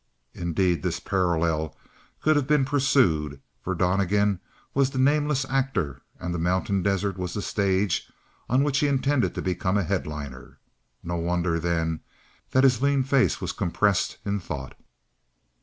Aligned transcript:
Indeed, 0.33 0.81
this 0.81 0.99
parallel 0.99 1.77
could 2.21 2.35
have 2.35 2.47
been 2.47 2.65
pursued, 2.65 3.39
for 3.61 3.75
Donnegan 3.75 4.39
was 4.73 4.89
the 4.89 4.97
nameless 4.97 5.45
actor 5.47 6.01
and 6.19 6.33
the 6.33 6.39
mountain 6.39 6.81
desert 6.81 7.17
was 7.19 7.35
the 7.35 7.41
stage 7.43 8.09
on 8.49 8.63
which 8.63 8.79
he 8.79 8.87
intended 8.87 9.35
to 9.35 9.43
become 9.43 9.77
a 9.77 9.83
headliner. 9.83 10.57
No 11.03 11.17
wonder, 11.17 11.59
then, 11.59 11.99
that 12.49 12.63
his 12.63 12.81
lean 12.81 13.03
face 13.03 13.39
was 13.39 13.51
compressed 13.51 14.17
in 14.25 14.39
thought. 14.39 14.73